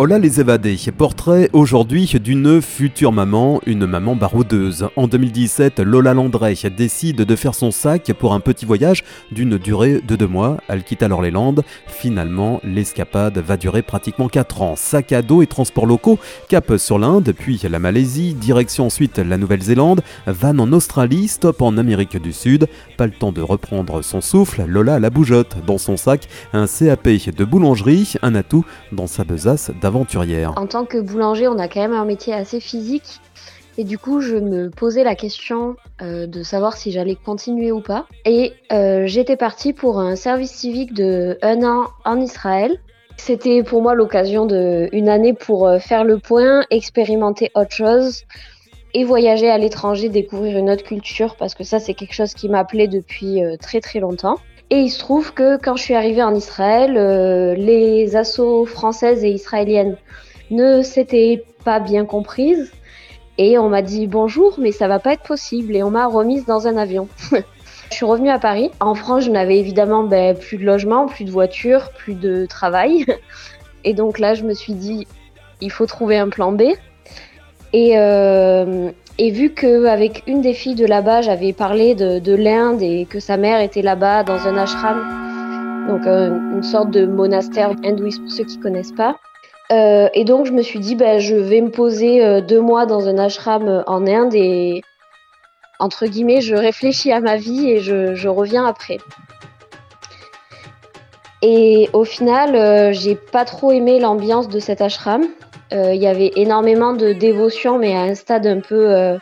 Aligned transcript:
Hola 0.00 0.20
les 0.20 0.38
évadés, 0.38 0.78
portrait 0.96 1.50
aujourd'hui 1.52 2.08
d'une 2.22 2.62
future 2.62 3.10
maman, 3.10 3.60
une 3.66 3.84
maman 3.84 4.14
baroudeuse. 4.14 4.86
En 4.94 5.08
2017, 5.08 5.80
Lola 5.80 6.14
Landré 6.14 6.54
décide 6.76 7.22
de 7.22 7.34
faire 7.34 7.56
son 7.56 7.72
sac 7.72 8.12
pour 8.16 8.32
un 8.32 8.38
petit 8.38 8.64
voyage 8.64 9.02
d'une 9.32 9.58
durée 9.58 10.00
de 10.06 10.14
deux 10.14 10.28
mois. 10.28 10.58
Elle 10.68 10.84
quitte 10.84 11.02
alors 11.02 11.20
les 11.20 11.32
Landes. 11.32 11.64
Finalement, 11.88 12.60
l'escapade 12.62 13.38
va 13.38 13.56
durer 13.56 13.82
pratiquement 13.82 14.28
quatre 14.28 14.62
ans. 14.62 14.76
Sac 14.76 15.10
à 15.10 15.20
dos 15.20 15.42
et 15.42 15.48
transports 15.48 15.86
locaux, 15.86 16.20
cap 16.48 16.76
sur 16.76 17.00
l'Inde, 17.00 17.34
puis 17.36 17.60
la 17.68 17.80
Malaisie, 17.80 18.34
direction 18.34 18.86
ensuite 18.86 19.18
la 19.18 19.36
Nouvelle-Zélande, 19.36 20.02
van 20.28 20.56
en 20.60 20.72
Australie, 20.72 21.26
stop 21.26 21.60
en 21.60 21.76
Amérique 21.76 22.22
du 22.22 22.32
Sud. 22.32 22.68
Pas 22.96 23.06
le 23.06 23.12
temps 23.12 23.32
de 23.32 23.40
reprendre 23.40 24.02
son 24.02 24.20
souffle, 24.20 24.62
Lola 24.64 25.00
la 25.00 25.10
bougeotte. 25.10 25.56
Dans 25.66 25.78
son 25.78 25.96
sac, 25.96 26.28
un 26.52 26.66
CAP 26.68 27.08
de 27.36 27.44
boulangerie, 27.44 28.14
un 28.22 28.36
atout 28.36 28.64
dans 28.92 29.08
sa 29.08 29.24
besace 29.24 29.72
en 30.56 30.66
tant 30.66 30.84
que 30.84 30.98
boulanger, 30.98 31.48
on 31.48 31.58
a 31.58 31.68
quand 31.68 31.80
même 31.80 31.92
un 31.92 32.04
métier 32.04 32.34
assez 32.34 32.60
physique. 32.60 33.20
Et 33.78 33.84
du 33.84 33.96
coup, 33.96 34.20
je 34.20 34.34
me 34.34 34.70
posais 34.70 35.04
la 35.04 35.14
question 35.14 35.76
euh, 36.02 36.26
de 36.26 36.42
savoir 36.42 36.76
si 36.76 36.90
j'allais 36.90 37.14
continuer 37.14 37.70
ou 37.70 37.80
pas. 37.80 38.06
Et 38.24 38.52
euh, 38.72 39.06
j'étais 39.06 39.36
partie 39.36 39.72
pour 39.72 40.00
un 40.00 40.16
service 40.16 40.50
civique 40.50 40.92
de 40.92 41.38
un 41.42 41.62
an 41.62 41.86
en 42.04 42.20
Israël. 42.20 42.80
C'était 43.16 43.62
pour 43.62 43.80
moi 43.80 43.94
l'occasion 43.94 44.46
d'une 44.46 45.08
année 45.08 45.32
pour 45.32 45.68
euh, 45.68 45.78
faire 45.78 46.02
le 46.02 46.18
point, 46.18 46.64
expérimenter 46.70 47.52
autre 47.54 47.72
chose 47.72 48.24
et 48.94 49.04
voyager 49.04 49.48
à 49.48 49.58
l'étranger, 49.58 50.08
découvrir 50.08 50.58
une 50.58 50.70
autre 50.70 50.82
culture, 50.82 51.36
parce 51.36 51.54
que 51.54 51.62
ça, 51.62 51.78
c'est 51.78 51.94
quelque 51.94 52.14
chose 52.14 52.34
qui 52.34 52.48
m'appelait 52.48 52.88
depuis 52.88 53.42
très 53.60 53.80
très 53.80 54.00
longtemps. 54.00 54.38
Et 54.70 54.80
il 54.80 54.90
se 54.90 54.98
trouve 54.98 55.32
que 55.32 55.56
quand 55.56 55.76
je 55.76 55.82
suis 55.82 55.94
arrivée 55.94 56.22
en 56.22 56.34
Israël, 56.34 56.96
euh, 56.98 57.54
les 57.54 58.16
assauts 58.16 58.66
françaises 58.66 59.24
et 59.24 59.30
israéliennes 59.30 59.96
ne 60.50 60.82
s'étaient 60.82 61.44
pas 61.64 61.80
bien 61.80 62.04
comprises. 62.04 62.70
Et 63.38 63.56
on 63.56 63.68
m'a 63.70 63.82
dit 63.82 64.06
bonjour, 64.06 64.58
mais 64.58 64.72
ça 64.72 64.88
va 64.88 64.98
pas 64.98 65.14
être 65.14 65.22
possible. 65.22 65.74
Et 65.74 65.82
on 65.82 65.90
m'a 65.90 66.06
remise 66.06 66.44
dans 66.44 66.66
un 66.66 66.76
avion. 66.76 67.08
je 67.32 67.94
suis 67.94 68.04
revenue 68.04 68.30
à 68.30 68.38
Paris. 68.38 68.70
En 68.80 68.94
France, 68.94 69.24
je 69.24 69.30
n'avais 69.30 69.58
évidemment 69.58 70.04
ben, 70.04 70.36
plus 70.36 70.58
de 70.58 70.64
logement, 70.64 71.06
plus 71.06 71.24
de 71.24 71.30
voiture, 71.30 71.90
plus 71.96 72.14
de 72.14 72.44
travail. 72.44 73.06
Et 73.84 73.94
donc 73.94 74.18
là, 74.18 74.34
je 74.34 74.44
me 74.44 74.52
suis 74.52 74.74
dit, 74.74 75.06
il 75.62 75.70
faut 75.70 75.86
trouver 75.86 76.18
un 76.18 76.28
plan 76.28 76.52
B. 76.52 76.62
Et, 77.72 77.98
euh, 77.98 78.90
et 79.18 79.30
vu 79.30 79.52
qu'avec 79.52 80.22
une 80.26 80.40
des 80.40 80.54
filles 80.54 80.74
de 80.74 80.86
là-bas, 80.86 81.22
j'avais 81.22 81.52
parlé 81.52 81.94
de, 81.94 82.34
l'Inde 82.34 82.82
et 82.82 83.06
que 83.08 83.20
sa 83.20 83.36
mère 83.36 83.60
était 83.60 83.82
là-bas 83.82 84.24
dans 84.24 84.46
un 84.46 84.56
ashram, 84.56 85.86
donc 85.88 86.06
euh, 86.06 86.30
une 86.54 86.62
sorte 86.62 86.90
de 86.90 87.06
monastère 87.06 87.70
hindouiste 87.84 88.20
pour 88.20 88.30
ceux 88.30 88.44
qui 88.44 88.58
connaissent 88.58 88.92
pas. 88.92 89.16
Euh, 89.70 90.08
et 90.14 90.24
donc 90.24 90.46
je 90.46 90.52
me 90.52 90.62
suis 90.62 90.78
dit, 90.78 90.94
ben, 90.94 91.18
je 91.18 91.36
vais 91.36 91.60
me 91.60 91.70
poser 91.70 92.40
deux 92.42 92.60
mois 92.60 92.86
dans 92.86 93.06
un 93.06 93.18
ashram 93.18 93.84
en 93.86 94.06
Inde 94.06 94.34
et 94.34 94.82
entre 95.78 96.06
guillemets, 96.06 96.40
je 96.40 96.56
réfléchis 96.56 97.12
à 97.12 97.20
ma 97.20 97.36
vie 97.36 97.70
et 97.70 97.80
je, 97.80 98.28
reviens 98.28 98.66
après. 98.66 98.98
Et 101.42 101.88
au 101.92 102.04
final, 102.04 102.92
j'ai 102.92 103.14
pas 103.14 103.44
trop 103.44 103.70
aimé 103.72 104.00
l'ambiance 104.00 104.48
de 104.48 104.58
cet 104.58 104.80
ashram. 104.80 105.24
Euh, 105.72 105.94
il 105.94 106.00
y 106.00 106.06
avait 106.06 106.32
énormément 106.36 106.92
de 106.92 107.12
dévotion, 107.12 107.78
mais 107.78 107.94
à 107.94 108.00
un 108.00 108.14
stade 108.14 108.46
un 108.46 108.60
peu 108.60 108.90
euh, 108.90 109.18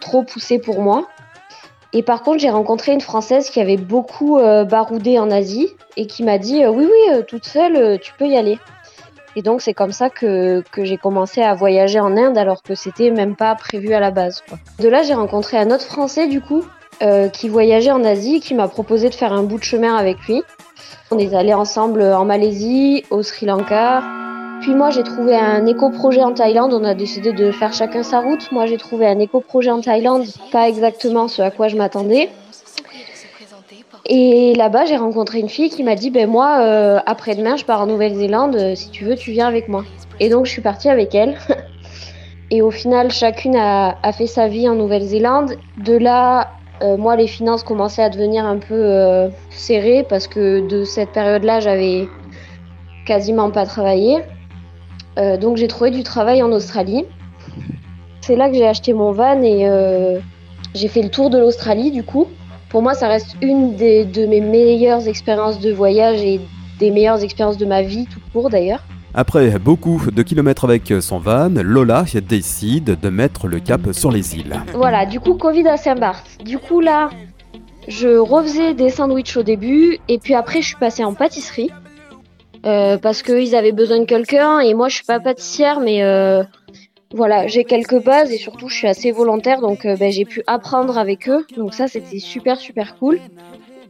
trop 0.00 0.22
poussé 0.22 0.58
pour 0.58 0.80
moi. 0.80 1.06
Et 1.92 2.02
par 2.02 2.22
contre, 2.22 2.38
j'ai 2.38 2.50
rencontré 2.50 2.92
une 2.92 3.00
Française 3.00 3.50
qui 3.50 3.60
avait 3.60 3.76
beaucoup 3.76 4.38
euh, 4.38 4.64
baroudé 4.64 5.18
en 5.18 5.30
Asie 5.30 5.68
et 5.96 6.06
qui 6.06 6.24
m'a 6.24 6.38
dit 6.38 6.66
Oui, 6.66 6.86
oui, 6.86 7.24
toute 7.26 7.44
seule, 7.44 7.98
tu 8.00 8.12
peux 8.18 8.26
y 8.26 8.36
aller. 8.36 8.58
Et 9.34 9.42
donc, 9.42 9.60
c'est 9.60 9.74
comme 9.74 9.92
ça 9.92 10.08
que, 10.08 10.62
que 10.72 10.84
j'ai 10.84 10.96
commencé 10.96 11.42
à 11.42 11.54
voyager 11.54 12.00
en 12.00 12.16
Inde 12.16 12.38
alors 12.38 12.62
que 12.62 12.74
c'était 12.74 13.10
même 13.10 13.36
pas 13.36 13.54
prévu 13.54 13.92
à 13.92 14.00
la 14.00 14.10
base. 14.10 14.42
De 14.78 14.88
là, 14.88 15.02
j'ai 15.02 15.12
rencontré 15.12 15.58
un 15.58 15.70
autre 15.70 15.84
Français, 15.84 16.26
du 16.26 16.40
coup, 16.40 16.64
qui 17.34 17.50
voyageait 17.50 17.90
en 17.90 18.02
Asie 18.04 18.36
et 18.36 18.40
qui 18.40 18.54
m'a 18.54 18.68
proposé 18.68 19.10
de 19.10 19.14
faire 19.14 19.34
un 19.34 19.42
bout 19.42 19.58
de 19.58 19.64
chemin 19.64 19.94
avec 19.94 20.18
lui. 20.26 20.42
On 21.10 21.18
est 21.18 21.34
allés 21.34 21.54
ensemble 21.54 22.02
en 22.02 22.24
Malaisie, 22.24 23.04
au 23.10 23.22
Sri 23.22 23.46
Lanka, 23.46 24.02
puis 24.60 24.74
moi, 24.74 24.90
j'ai 24.90 25.02
trouvé 25.02 25.36
un 25.36 25.66
éco-projet 25.66 26.22
en 26.22 26.32
Thaïlande. 26.32 26.72
On 26.72 26.84
a 26.84 26.94
décidé 26.94 27.32
de 27.32 27.52
faire 27.52 27.72
chacun 27.72 28.02
sa 28.02 28.20
route. 28.20 28.50
Moi, 28.52 28.66
j'ai 28.66 28.78
trouvé 28.78 29.06
un 29.06 29.18
éco-projet 29.18 29.70
en 29.70 29.80
Thaïlande, 29.80 30.24
pas 30.50 30.68
exactement 30.68 31.28
ce 31.28 31.42
à 31.42 31.50
quoi 31.50 31.68
je 31.68 31.76
m'attendais. 31.76 32.30
Et 34.06 34.54
là-bas, 34.54 34.84
j'ai 34.86 34.96
rencontré 34.96 35.40
une 35.40 35.48
fille 35.48 35.68
qui 35.68 35.82
m'a 35.82 35.94
dit, 35.94 36.10
ben 36.10 36.28
moi, 36.28 36.60
euh, 36.60 37.00
après-demain, 37.06 37.56
je 37.56 37.64
pars 37.64 37.82
en 37.82 37.86
Nouvelle-Zélande. 37.86 38.56
Euh, 38.56 38.74
si 38.74 38.90
tu 38.90 39.04
veux, 39.04 39.16
tu 39.16 39.32
viens 39.32 39.46
avec 39.46 39.68
moi. 39.68 39.84
Et 40.20 40.28
donc, 40.28 40.46
je 40.46 40.52
suis 40.52 40.62
partie 40.62 40.88
avec 40.88 41.14
elle. 41.14 41.36
Et 42.50 42.62
au 42.62 42.70
final, 42.70 43.10
chacune 43.10 43.56
a, 43.56 43.96
fait 44.12 44.28
sa 44.28 44.46
vie 44.46 44.68
en 44.68 44.74
Nouvelle-Zélande. 44.74 45.56
De 45.84 45.96
là, 45.96 46.50
euh, 46.82 46.96
moi, 46.96 47.16
les 47.16 47.26
finances 47.26 47.62
commençaient 47.62 48.02
à 48.02 48.10
devenir 48.10 48.44
un 48.44 48.58
peu 48.58 49.30
serrées 49.50 50.04
parce 50.08 50.26
que 50.26 50.66
de 50.66 50.84
cette 50.84 51.10
période-là, 51.10 51.60
j'avais 51.60 52.08
quasiment 53.06 53.50
pas 53.50 53.64
travaillé. 53.64 54.22
Euh, 55.18 55.38
donc 55.38 55.56
j'ai 55.56 55.68
trouvé 55.68 55.90
du 55.90 56.02
travail 56.02 56.42
en 56.42 56.52
Australie. 56.52 57.04
C'est 58.20 58.36
là 58.36 58.50
que 58.50 58.56
j'ai 58.56 58.66
acheté 58.66 58.92
mon 58.92 59.12
van 59.12 59.40
et 59.42 59.66
euh, 59.66 60.18
j'ai 60.74 60.88
fait 60.88 61.02
le 61.02 61.08
tour 61.08 61.30
de 61.30 61.38
l'Australie 61.38 61.90
du 61.90 62.02
coup. 62.02 62.26
Pour 62.68 62.82
moi, 62.82 62.94
ça 62.94 63.08
reste 63.08 63.36
une 63.40 63.76
des, 63.76 64.04
de 64.04 64.26
mes 64.26 64.40
meilleures 64.40 65.08
expériences 65.08 65.60
de 65.60 65.72
voyage 65.72 66.22
et 66.22 66.40
des 66.78 66.90
meilleures 66.90 67.22
expériences 67.22 67.56
de 67.56 67.64
ma 67.64 67.80
vie 67.80 68.06
tout 68.06 68.20
court 68.32 68.50
d'ailleurs. 68.50 68.82
Après 69.14 69.58
beaucoup 69.58 70.00
de 70.10 70.22
kilomètres 70.22 70.64
avec 70.64 70.92
son 71.00 71.18
van, 71.18 71.50
Lola 71.50 72.04
décide 72.28 72.98
de 73.00 73.08
mettre 73.08 73.48
le 73.48 73.60
cap 73.60 73.92
sur 73.92 74.10
les 74.10 74.36
îles. 74.36 74.60
Voilà, 74.74 75.06
du 75.06 75.20
coup, 75.20 75.34
Covid 75.34 75.66
à 75.68 75.76
Saint-Barth. 75.76 76.44
Du 76.44 76.58
coup, 76.58 76.80
là, 76.80 77.10
je 77.88 78.18
refaisais 78.18 78.74
des 78.74 78.90
sandwichs 78.90 79.36
au 79.36 79.42
début 79.42 79.98
et 80.08 80.18
puis 80.18 80.34
après, 80.34 80.60
je 80.60 80.66
suis 80.66 80.76
passée 80.76 81.04
en 81.04 81.14
pâtisserie. 81.14 81.70
Euh, 82.66 82.98
parce 82.98 83.22
qu'ils 83.22 83.54
avaient 83.54 83.72
besoin 83.72 84.00
de 84.00 84.06
quelqu'un 84.06 84.58
et 84.58 84.74
moi 84.74 84.88
je 84.88 84.96
suis 84.96 85.04
pas 85.04 85.20
pâtissière 85.20 85.78
mais 85.78 86.02
euh, 86.02 86.42
voilà 87.12 87.46
j'ai 87.46 87.62
quelques 87.62 88.02
bases 88.02 88.32
et 88.32 88.38
surtout 88.38 88.68
je 88.68 88.74
suis 88.74 88.88
assez 88.88 89.12
volontaire 89.12 89.60
donc 89.60 89.84
euh, 89.84 89.94
ben, 89.94 90.10
j'ai 90.10 90.24
pu 90.24 90.42
apprendre 90.48 90.98
avec 90.98 91.28
eux 91.28 91.46
donc 91.56 91.74
ça 91.74 91.86
c'était 91.86 92.18
super 92.18 92.58
super 92.58 92.96
cool 92.96 93.20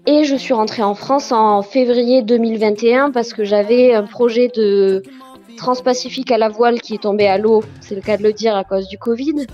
et 0.06 0.25
je 0.25 0.37
suis 0.37 0.55
rentrée 0.55 0.83
en 0.83 0.94
France 0.94 1.33
en 1.33 1.62
février 1.62 2.22
2021 2.22 3.11
parce 3.11 3.33
que 3.33 3.44
j'avais 3.44 3.94
un 3.94 4.05
projet 4.05 4.49
de 4.55 5.03
transpacifique 5.56 6.31
à 6.31 6.39
la 6.39 6.49
voile 6.49 6.81
qui 6.81 6.94
est 6.94 7.03
tombé 7.03 7.27
à 7.27 7.39
l'eau 7.39 7.62
c'est 7.81 7.94
le 7.94 8.00
cas 8.00 8.16
de 8.16 8.22
le 8.22 8.33
dire 8.33 8.56
à 8.56 8.65
cause 8.65 8.89
du 8.89 8.99
Covid 8.99 9.47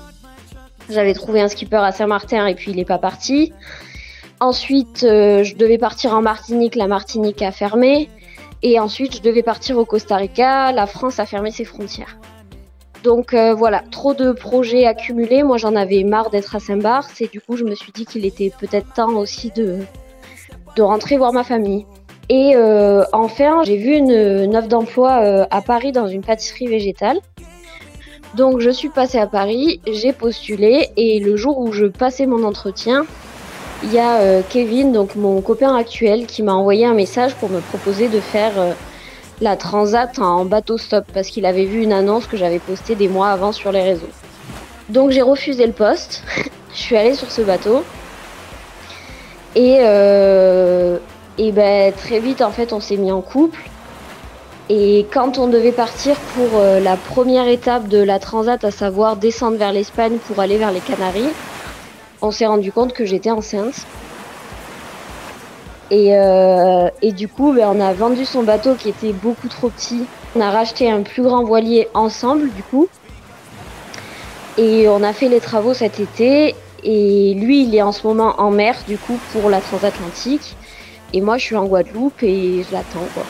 j'avais 0.91 1.15
trouvé 1.15 1.41
un 1.41 1.49
skipper 1.49 1.77
à 1.77 1.93
Saint-Martin 1.93 2.47
et 2.47 2.55
puis 2.55 2.71
il 2.73 2.77
n'est 2.77 2.85
pas 2.85 2.99
parti 2.99 3.53
ensuite 4.41 5.01
je 5.03 5.55
devais 5.55 5.79
partir 5.79 6.15
en 6.15 6.23
Martinique 6.23 6.75
la 6.75 6.89
Martinique 6.89 7.43
a 7.43 7.53
fermé 7.53 8.09
et 8.63 8.79
ensuite, 8.79 9.17
je 9.17 9.23
devais 9.23 9.43
partir 9.43 9.77
au 9.77 9.85
Costa 9.85 10.17
Rica. 10.17 10.71
La 10.73 10.87
France 10.87 11.19
a 11.19 11.27
fermé 11.27 11.51
ses 11.51 11.65
frontières. 11.65 12.17
Donc 13.03 13.35
euh, 13.35 13.55
voilà, 13.55 13.83
trop 13.91 14.15
de 14.15 14.31
projets 14.31 14.87
accumulés. 14.87 15.43
Moi, 15.43 15.59
j'en 15.59 15.75
avais 15.75 16.05
marre 16.05 16.31
d'être 16.31 16.55
à 16.55 16.61
Saint-Barth. 16.61 17.21
Et 17.21 17.27
du 17.27 17.41
coup, 17.41 17.57
je 17.57 17.65
me 17.65 17.75
suis 17.75 17.91
dit 17.91 18.07
qu'il 18.07 18.25
était 18.25 18.53
peut-être 18.61 18.93
temps 18.95 19.15
aussi 19.15 19.51
de, 19.51 19.79
de 20.77 20.83
rentrer 20.83 21.17
voir 21.17 21.33
ma 21.33 21.45
famille. 21.45 21.87
Et 22.29 22.53
euh, 22.55 23.05
enfin, 23.13 23.63
j'ai 23.65 23.77
vu 23.77 23.95
une, 23.95 24.57
offre 24.57 24.69
d'emploi 24.69 25.23
euh, 25.23 25.45
à 25.51 25.61
Paris 25.61 25.93
dans 25.93 26.07
une 26.07 26.23
pâtisserie 26.23 26.67
végétale. 26.67 27.19
Donc 28.35 28.61
je 28.61 28.71
suis 28.71 28.89
passée 28.89 29.19
à 29.19 29.27
Paris, 29.27 29.81
j'ai 29.87 30.15
postulé 30.15 30.89
et 30.97 31.21
le 31.21 31.37
jour 31.37 31.59
où 31.59 31.73
je 31.73 31.85
passais 31.85 32.25
mon 32.25 32.45
entretien, 32.45 33.05
il 33.83 33.93
y 33.93 33.99
a 33.99 34.21
euh, 34.21 34.41
Kevin, 34.49 34.93
donc 34.93 35.17
mon 35.17 35.43
copain 35.43 35.77
actuel, 35.77 36.25
qui 36.25 36.43
m'a 36.43 36.55
envoyé 36.55 36.87
un 36.87 36.95
message 36.95 37.35
pour 37.35 37.51
me 37.51 37.61
proposer 37.61 38.09
de 38.09 38.21
faire 38.21 38.53
la 39.43 39.57
transat 39.57 40.19
en 40.19 40.47
bateau 40.47 40.79
stop 40.79 41.05
parce 41.13 41.29
qu'il 41.29 41.45
avait 41.45 41.67
vu 41.67 41.83
une 41.83 41.93
annonce 41.93 42.27
que 42.27 42.39
j'avais 42.39 42.61
postée 42.61 42.95
des 42.95 43.09
mois 43.09 43.29
avant 43.29 43.53
sur 43.53 43.73
les 43.73 43.83
réseaux. 43.83 44.09
Donc 44.89 45.11
j'ai 45.11 45.23
refusé 45.23 45.67
le 45.67 45.73
poste, 45.73 46.23
je 46.73 46.79
suis 46.79 46.97
allée 46.97 47.15
sur 47.15 47.31
ce 47.31 47.43
bateau 47.43 47.85
et, 49.55 49.79
et 51.39 51.53
ben, 51.53 51.93
très 51.93 52.21
vite 52.21 52.43
en 52.43 52.51
fait 52.51 52.73
on 52.73 52.81
s'est 52.81 52.97
mis 52.97 53.13
en 53.13 53.21
couple. 53.21 53.63
Et 54.69 55.07
quand 55.13 55.39
on 55.39 55.49
devait 55.49 55.73
partir 55.73 56.17
pour 56.35 56.61
la 56.61 56.97
première 56.97 57.49
étape 57.49 57.89
de 57.89 57.99
la 57.99 58.19
transat, 58.19 58.65
à 58.65 58.71
savoir 58.71 59.17
descendre 59.17 59.59
vers 59.59 59.73
l'Espagne 59.73 60.17
pour 60.27 60.39
aller 60.41 60.57
vers 60.57 60.71
les 60.71 60.81
Canaries, 60.81 61.33
on 62.23 62.31
s'est 62.31 62.47
rendu 62.47 62.73
compte 62.73 62.93
que 62.93 63.05
j'étais 63.05 63.31
enceinte. 63.31 63.75
Et, 65.91 66.17
euh, 66.17 66.89
et 67.03 67.13
du 67.13 67.29
coup, 67.29 67.53
ben, 67.53 67.69
on 67.71 67.81
a 67.81 67.93
vendu 67.93 68.25
son 68.25 68.45
bateau 68.45 68.75
qui 68.77 68.89
était 68.89 69.13
beaucoup 69.13 69.49
trop 69.49 69.69
petit 69.69 70.07
On 70.35 70.41
a 70.41 70.51
racheté 70.51 70.91
un 70.91 71.03
plus 71.03 71.23
grand 71.23 71.45
voilier 71.45 71.89
ensemble, 71.93 72.51
du 72.51 72.63
coup. 72.63 72.89
Et 74.57 74.89
on 74.89 75.03
a 75.03 75.13
fait 75.13 75.29
les 75.29 75.41
travaux 75.41 75.75
cet 75.75 76.01
été. 76.01 76.55
Et 76.83 77.35
lui, 77.35 77.65
il 77.65 77.75
est 77.75 77.83
en 77.83 77.93
ce 77.93 78.07
moment 78.07 78.37
en 78.39 78.51
mer, 78.51 78.77
du 78.89 78.97
coup, 78.97 79.19
pour 79.33 79.51
la 79.51 79.61
transatlantique. 79.61 80.57
Et 81.13 81.21
moi, 81.21 81.37
je 81.39 81.45
suis 81.45 81.57
en 81.57 81.67
Guadeloupe 81.67 82.23
et 82.23 82.65
je 82.69 82.73
l'attends, 82.73 83.07
quoi. 83.15 83.25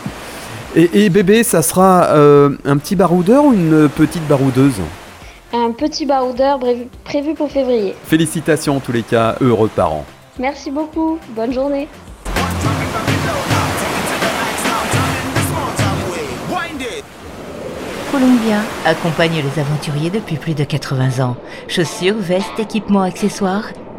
Et, 0.74 1.10
bébé, 1.10 1.42
ça 1.42 1.60
sera 1.60 2.04
euh, 2.10 2.56
un 2.64 2.78
petit 2.78 2.96
baroudeur 2.96 3.44
ou 3.44 3.52
une 3.52 3.90
petite 3.90 4.26
baroudeuse? 4.26 4.80
Un 5.52 5.72
petit 5.72 6.06
baroudeur 6.06 6.58
prévu 7.04 7.34
pour 7.34 7.50
février. 7.50 7.94
Félicitations 8.04 8.76
en 8.76 8.80
tous 8.80 8.92
les 8.92 9.02
cas, 9.02 9.36
heureux 9.42 9.68
parents. 9.68 10.06
Merci 10.38 10.70
beaucoup, 10.70 11.18
bonne 11.36 11.52
journée. 11.52 11.88
Columbia 18.10 18.60
accompagne 18.86 19.42
les 19.42 19.60
aventuriers 19.60 20.10
depuis 20.10 20.36
plus 20.36 20.54
de 20.54 20.64
80 20.64 21.22
ans. 21.24 21.36
Chaussures, 21.68 22.16
vestes, 22.16 22.58
équipements, 22.58 23.02
accessoires. 23.02 23.64